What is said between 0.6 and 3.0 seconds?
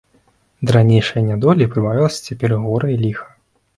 Да ранейшай нядолі прыбавілася цяпер і гора